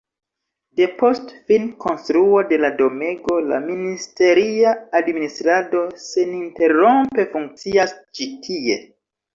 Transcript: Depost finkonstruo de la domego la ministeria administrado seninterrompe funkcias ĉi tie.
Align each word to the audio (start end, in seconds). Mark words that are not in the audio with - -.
Depost 0.79 1.33
finkonstruo 1.51 2.39
de 2.53 2.59
la 2.63 2.71
domego 2.81 3.37
la 3.51 3.61
ministeria 3.67 4.75
administrado 5.03 5.85
seninterrompe 6.09 7.31
funkcias 7.37 7.97
ĉi 8.11 8.35
tie. 8.49 8.83